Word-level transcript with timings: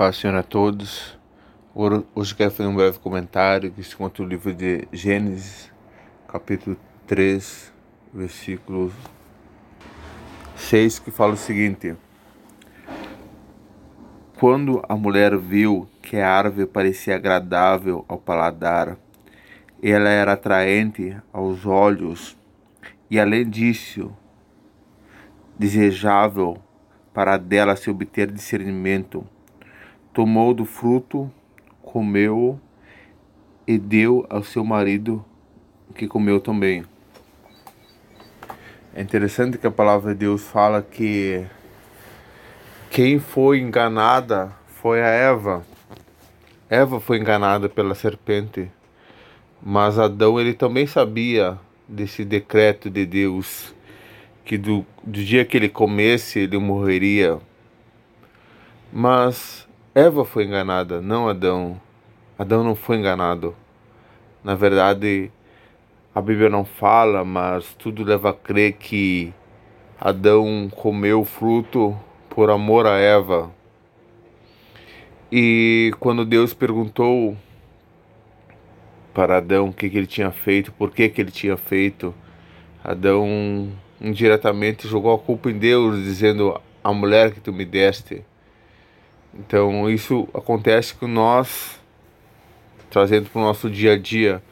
Paz 0.00 0.16
Senhor 0.16 0.34
a 0.34 0.42
todos. 0.42 1.18
Hoje 2.14 2.34
quero 2.34 2.50
fazer 2.50 2.66
um 2.66 2.74
breve 2.74 2.98
comentário 2.98 3.70
que 3.70 3.82
se 3.82 3.94
conta 3.94 4.22
o 4.22 4.26
livro 4.26 4.54
de 4.54 4.88
Gênesis, 4.90 5.70
capítulo 6.26 6.74
3, 7.06 7.70
versículo 8.10 8.90
6, 10.56 11.00
que 11.00 11.10
fala 11.10 11.34
o 11.34 11.36
seguinte: 11.36 11.94
Quando 14.38 14.82
a 14.88 14.96
mulher 14.96 15.36
viu 15.36 15.86
que 16.00 16.16
a 16.16 16.34
árvore 16.34 16.66
parecia 16.66 17.16
agradável 17.16 18.02
ao 18.08 18.16
paladar, 18.16 18.96
ela 19.82 20.08
era 20.08 20.32
atraente 20.32 21.14
aos 21.30 21.66
olhos 21.66 22.38
e, 23.10 23.20
além 23.20 23.46
disso, 23.46 24.10
desejável 25.58 26.56
para 27.12 27.36
dela 27.36 27.76
se 27.76 27.90
obter 27.90 28.32
discernimento, 28.32 29.28
tomou 30.12 30.52
do 30.52 30.64
fruto, 30.64 31.30
comeu 31.82 32.60
e 33.66 33.78
deu 33.78 34.26
ao 34.28 34.42
seu 34.42 34.64
marido, 34.64 35.24
que 35.94 36.08
comeu 36.08 36.40
também. 36.40 36.84
É 38.92 39.00
interessante 39.00 39.56
que 39.56 39.66
a 39.66 39.70
palavra 39.70 40.12
de 40.12 40.20
Deus 40.20 40.42
fala 40.42 40.82
que 40.82 41.46
quem 42.90 43.20
foi 43.20 43.60
enganada 43.60 44.52
foi 44.66 45.00
a 45.00 45.06
Eva. 45.06 45.64
Eva 46.68 46.98
foi 47.00 47.18
enganada 47.18 47.68
pela 47.68 47.94
serpente, 47.94 48.70
mas 49.62 49.98
Adão 49.98 50.40
ele 50.40 50.54
também 50.54 50.86
sabia 50.86 51.56
desse 51.88 52.24
decreto 52.24 52.90
de 52.90 53.06
Deus 53.06 53.74
que 54.44 54.58
do, 54.58 54.84
do 55.04 55.22
dia 55.22 55.44
que 55.44 55.56
ele 55.56 55.68
comesse 55.68 56.40
ele 56.40 56.58
morreria. 56.58 57.38
Mas 58.92 59.68
Eva 59.92 60.24
foi 60.24 60.44
enganada, 60.44 61.00
não 61.00 61.28
Adão. 61.28 61.80
Adão 62.38 62.62
não 62.62 62.76
foi 62.76 62.96
enganado. 62.96 63.56
Na 64.44 64.54
verdade, 64.54 65.32
a 66.14 66.20
Bíblia 66.20 66.48
não 66.48 66.64
fala, 66.64 67.24
mas 67.24 67.74
tudo 67.74 68.04
leva 68.04 68.30
a 68.30 68.32
crer 68.32 68.74
que 68.74 69.34
Adão 70.00 70.70
comeu 70.76 71.22
o 71.22 71.24
fruto 71.24 71.98
por 72.28 72.50
amor 72.50 72.86
a 72.86 72.98
Eva. 72.98 73.50
E 75.30 75.92
quando 75.98 76.24
Deus 76.24 76.54
perguntou 76.54 77.36
para 79.12 79.38
Adão 79.38 79.70
o 79.70 79.72
que, 79.72 79.90
que 79.90 79.98
ele 79.98 80.06
tinha 80.06 80.30
feito, 80.30 80.70
por 80.70 80.92
que, 80.92 81.08
que 81.08 81.20
ele 81.20 81.32
tinha 81.32 81.56
feito, 81.56 82.14
Adão 82.84 83.72
indiretamente 84.00 84.86
jogou 84.86 85.12
a 85.12 85.18
culpa 85.18 85.50
em 85.50 85.58
Deus, 85.58 85.96
dizendo: 85.96 86.60
A 86.82 86.92
mulher 86.92 87.32
que 87.32 87.40
tu 87.40 87.52
me 87.52 87.64
deste. 87.64 88.24
Então, 89.32 89.88
isso 89.88 90.28
acontece 90.34 90.94
com 90.94 91.06
nós, 91.06 91.80
trazendo 92.90 93.30
para 93.30 93.40
o 93.40 93.44
nosso 93.44 93.70
dia 93.70 93.92
a 93.92 93.98
dia. 93.98 94.42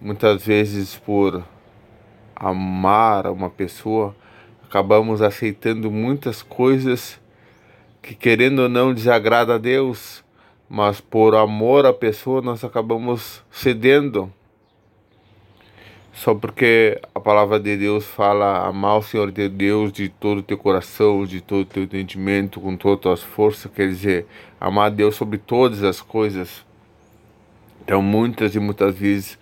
Muitas 0.00 0.44
vezes, 0.44 0.96
por 0.96 1.44
amar 2.34 3.28
uma 3.28 3.48
pessoa, 3.48 4.14
acabamos 4.64 5.22
aceitando 5.22 5.90
muitas 5.90 6.42
coisas 6.42 7.20
que, 8.02 8.14
querendo 8.14 8.62
ou 8.62 8.68
não, 8.68 8.92
desagrada 8.92 9.54
a 9.54 9.58
Deus, 9.58 10.24
mas 10.68 11.00
por 11.00 11.36
amor 11.36 11.86
à 11.86 11.92
pessoa, 11.92 12.42
nós 12.42 12.64
acabamos 12.64 13.42
cedendo 13.50 14.32
só 16.14 16.32
porque 16.32 17.00
a 17.12 17.18
palavra 17.18 17.58
de 17.58 17.76
Deus 17.76 18.06
fala 18.06 18.68
amar 18.68 18.98
o 18.98 19.02
Senhor 19.02 19.32
de 19.32 19.48
Deus 19.48 19.92
de 19.92 20.08
todo 20.08 20.38
o 20.38 20.42
teu 20.42 20.56
coração, 20.56 21.26
de 21.26 21.40
todo 21.40 21.62
o 21.62 21.66
teu 21.66 21.82
entendimento, 21.82 22.60
com 22.60 22.76
todas 22.76 22.98
as 22.98 23.02
tuas 23.02 23.22
forças, 23.22 23.72
quer 23.74 23.88
dizer, 23.88 24.26
amar 24.60 24.92
Deus 24.92 25.16
sobre 25.16 25.38
todas 25.38 25.82
as 25.82 26.00
coisas. 26.00 26.64
Então, 27.82 28.00
muitas 28.00 28.54
e 28.54 28.60
muitas 28.60 28.96
vezes 28.96 29.36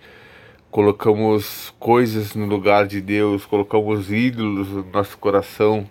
colocamos 0.71 1.71
coisas 1.79 2.33
no 2.33 2.47
lugar 2.47 2.87
de 2.87 2.99
Deus, 2.99 3.45
colocamos 3.45 4.11
ídolos 4.11 4.67
no 4.69 4.83
nosso 4.91 5.15
coração 5.19 5.87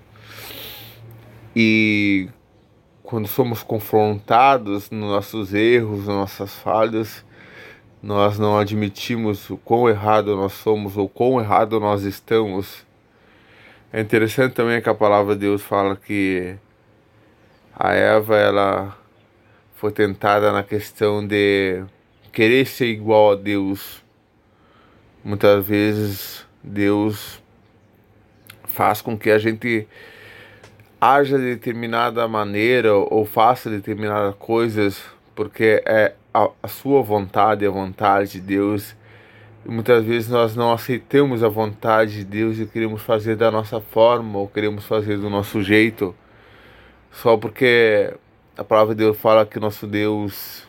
e 1.55 2.29
quando 3.05 3.29
somos 3.29 3.63
confrontados 3.63 4.91
nos 4.91 5.11
nossos 5.11 5.55
erros, 5.55 6.09
nas 6.09 6.17
nossas 6.17 6.55
falhas, 6.57 7.25
nós 8.03 8.37
não 8.37 8.59
admitimos 8.59 9.49
o 9.49 9.57
quão 9.57 9.89
errado 9.89 10.35
nós 10.35 10.55
somos 10.55 10.97
ou 10.97 11.09
quão 11.09 11.41
errado 11.41 11.79
nós 11.79 12.03
estamos. 12.03 12.85
É 13.93 14.01
interessante 14.01 14.55
também 14.55 14.83
que 14.83 14.89
a 14.89 14.95
palavra 14.95 15.35
de 15.35 15.43
Deus 15.43 15.63
fala 15.63 15.95
que 15.95 16.57
a 17.73 17.93
Eva 17.93 18.37
ela 18.37 18.99
foi 19.77 19.93
tentada 19.93 20.51
na 20.51 20.65
questão 20.65 21.25
de 21.25 21.85
querer 22.33 22.67
ser 22.67 22.87
igual 22.87 23.33
a 23.33 23.35
Deus. 23.37 24.03
Muitas 25.23 25.65
vezes 25.65 26.45
Deus 26.63 27.41
faz 28.65 29.01
com 29.01 29.17
que 29.17 29.31
a 29.31 29.39
gente 29.39 29.87
haja 31.01 31.39
de 31.39 31.55
determinada 31.55 32.27
maneira 32.27 32.95
ou 32.95 33.25
faça 33.25 33.71
determinadas 33.71 34.35
coisas 34.37 35.03
porque 35.35 35.83
é 35.87 36.15
a, 36.33 36.49
a 36.63 36.69
sua 36.69 37.03
vontade, 37.03 37.67
a 37.67 37.71
vontade 37.71 38.33
de 38.33 38.41
Deus. 38.41 38.97
E 39.65 39.71
muitas 39.71 40.05
vezes 40.05 40.29
nós 40.29 40.57
não 40.57 40.73
aceitamos 40.73 41.43
a 41.43 41.49
vontade 41.49 42.17
de 42.17 42.25
Deus 42.25 42.59
e 42.59 42.67
queremos 42.67 43.03
fazer 43.03 43.37
da 43.37 43.51
nossa 43.51 43.81
forma 43.81 44.39
ou 44.39 44.49
queremos 44.49 44.85
fazer 44.85 45.19
do 45.19 45.31
nosso 45.31 45.63
jeito, 45.63 46.15
só 47.13 47.37
porque 47.37 48.13
a 48.57 48.65
palavra 48.65 48.95
de 48.95 49.05
Deus 49.05 49.17
fala 49.19 49.47
que 49.47 49.61
nosso 49.61 49.87
Deus 49.87 50.67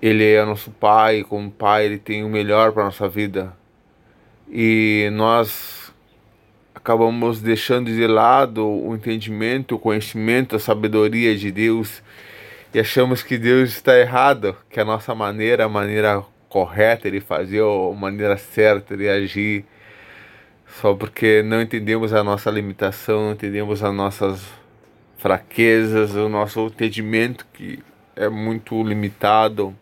ele 0.00 0.24
é 0.24 0.44
nosso 0.44 0.70
pai, 0.70 1.24
como 1.24 1.50
pai 1.50 1.86
ele 1.86 1.98
tem 1.98 2.22
o 2.24 2.28
melhor 2.28 2.72
para 2.72 2.84
nossa 2.84 3.08
vida. 3.08 3.56
E 4.50 5.08
nós 5.12 5.92
acabamos 6.74 7.42
deixando 7.42 7.86
de 7.86 8.06
lado 8.06 8.66
o 8.66 8.94
entendimento, 8.94 9.74
o 9.74 9.78
conhecimento, 9.78 10.54
a 10.54 10.58
sabedoria 10.58 11.36
de 11.36 11.50
Deus 11.50 12.02
e 12.72 12.78
achamos 12.78 13.22
que 13.22 13.38
Deus 13.38 13.70
está 13.70 13.98
errado, 13.98 14.56
que 14.68 14.78
a 14.78 14.84
nossa 14.84 15.14
maneira, 15.14 15.64
a 15.64 15.68
maneira 15.68 16.22
correta 16.48 17.10
de 17.10 17.20
fazer, 17.20 17.62
ou 17.62 17.92
a 17.92 17.96
maneira 17.96 18.36
certa 18.36 18.96
de 18.96 19.08
agir, 19.08 19.64
só 20.66 20.94
porque 20.94 21.42
não 21.42 21.62
entendemos 21.62 22.12
a 22.12 22.22
nossa 22.22 22.50
limitação, 22.50 23.26
não 23.26 23.32
entendemos 23.32 23.82
as 23.82 23.94
nossas 23.94 24.46
fraquezas, 25.16 26.14
o 26.14 26.28
nosso 26.28 26.66
entendimento 26.66 27.46
que 27.52 27.82
é 28.14 28.28
muito 28.28 28.82
limitado. 28.82 29.74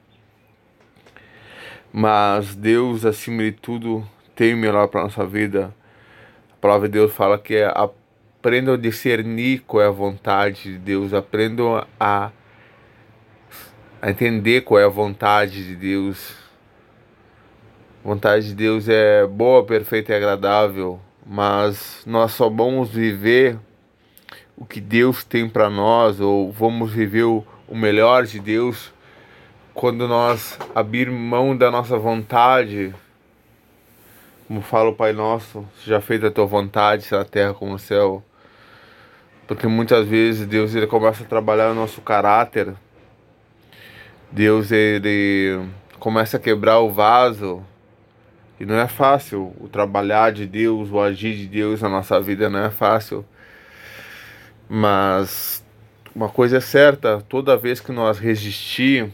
Mas 1.92 2.54
Deus, 2.54 3.04
acima 3.04 3.42
de 3.42 3.52
tudo, 3.52 4.06
tem 4.34 4.54
o 4.54 4.56
melhor 4.56 4.86
para 4.88 5.00
a 5.00 5.04
nossa 5.04 5.26
vida. 5.26 5.75
A 6.52 6.56
palavra 6.60 6.88
de 6.88 6.92
Deus 6.92 7.12
fala 7.12 7.38
que 7.38 7.56
é, 7.56 7.72
aprendam 7.75 8.75
a 8.75 8.78
discernir 8.78 9.60
qual 9.66 9.82
é 9.82 9.86
a 9.86 9.91
vontade 9.91 10.72
de 10.72 10.78
Deus, 10.78 11.12
aprendam 11.12 11.84
a 11.98 12.30
a 14.00 14.10
entender 14.10 14.62
qual 14.62 14.80
é 14.80 14.84
a 14.84 14.88
vontade 14.88 15.66
de 15.66 15.74
Deus. 15.74 16.34
A 18.04 18.08
vontade 18.08 18.48
de 18.48 18.54
Deus 18.54 18.88
é 18.88 19.26
boa, 19.26 19.64
perfeita 19.64 20.12
e 20.12 20.16
agradável, 20.16 21.00
mas 21.26 22.02
nós 22.06 22.32
só 22.32 22.48
vamos 22.48 22.90
viver 22.90 23.58
o 24.56 24.64
que 24.64 24.80
Deus 24.80 25.24
tem 25.24 25.48
para 25.48 25.68
nós, 25.68 26.20
ou 26.20 26.52
vamos 26.52 26.92
viver 26.92 27.24
o, 27.24 27.44
o 27.66 27.76
melhor 27.76 28.24
de 28.24 28.38
Deus 28.38 28.92
quando 29.74 30.06
nós 30.06 30.58
abrir 30.74 31.10
mão 31.10 31.56
da 31.56 31.70
nossa 31.70 31.98
vontade. 31.98 32.94
Como 34.46 34.62
fala 34.62 34.90
o 34.90 34.94
Pai 34.94 35.12
Nosso, 35.12 35.66
seja 35.82 36.00
feita 36.00 36.28
a 36.28 36.30
tua 36.30 36.46
vontade, 36.46 37.08
na 37.10 37.24
terra 37.24 37.52
como 37.52 37.72
no 37.72 37.78
céu. 37.78 38.22
Porque 39.48 39.66
muitas 39.66 40.06
vezes 40.06 40.46
Deus 40.46 40.74
ele 40.74 40.86
começa 40.86 41.24
a 41.24 41.26
trabalhar 41.26 41.70
o 41.70 41.74
nosso 41.74 42.00
caráter 42.00 42.75
Deus 44.37 44.71
ele 44.71 45.67
começa 45.99 46.37
a 46.37 46.41
quebrar 46.41 46.81
o 46.81 46.93
vaso 46.93 47.65
e 48.61 48.67
não 48.67 48.75
é 48.75 48.87
fácil 48.87 49.56
o 49.59 49.67
trabalhar 49.67 50.31
de 50.31 50.47
Deus, 50.47 50.91
o 50.91 51.00
agir 51.00 51.35
de 51.35 51.47
Deus 51.47 51.81
na 51.81 51.88
nossa 51.88 52.21
vida 52.21 52.50
não 52.50 52.59
é 52.59 52.69
fácil. 52.69 53.25
Mas 54.69 55.65
uma 56.15 56.29
coisa 56.29 56.59
é 56.59 56.61
certa, 56.61 57.25
toda 57.27 57.56
vez 57.56 57.81
que 57.81 57.91
nós 57.91 58.19
resistir 58.19 59.11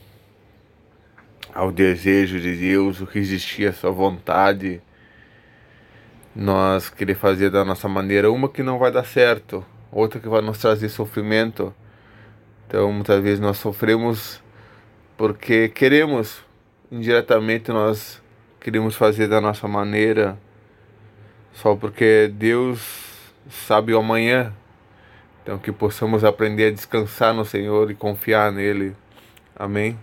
ao 1.55 1.71
desejo 1.71 2.41
de 2.41 2.57
Deus, 2.57 3.01
o 3.01 3.05
resistir 3.05 3.69
à 3.69 3.73
sua 3.73 3.93
vontade, 3.93 4.83
nós 6.35 6.91
querer 6.91 7.15
fazer 7.15 7.49
da 7.49 7.65
nossa 7.65 7.89
maneira, 7.89 8.29
uma 8.29 8.49
que 8.49 8.65
não 8.65 8.77
vai 8.77 8.91
dar 8.91 9.05
certo, 9.05 9.65
outra 9.93 10.19
que 10.19 10.29
vai 10.29 10.41
nos 10.41 10.59
trazer 10.59 10.89
sofrimento. 10.89 11.73
Então, 12.67 12.93
muitas 12.93 13.23
vezes 13.23 13.39
nós 13.39 13.59
sofremos 13.59 14.43
porque 15.23 15.69
queremos, 15.69 16.43
indiretamente 16.91 17.71
nós 17.71 18.21
queremos 18.61 18.97
fazer 18.97 19.29
da 19.29 19.41
nossa 19.41 19.69
maneira, 19.69 20.37
só 21.53 21.77
porque 21.77 22.29
Deus 22.35 22.81
sabe 23.49 23.95
o 23.95 24.01
amanhã. 24.01 24.53
Então 25.41 25.59
que 25.59 25.71
possamos 25.71 26.25
aprender 26.25 26.67
a 26.67 26.71
descansar 26.73 27.33
no 27.33 27.45
Senhor 27.45 27.89
e 27.89 27.95
confiar 27.95 28.51
nele. 28.51 28.97
Amém. 29.55 29.97